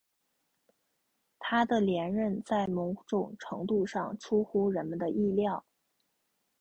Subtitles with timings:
[1.37, 5.63] 他的连任在某种程度上出乎人们的意料。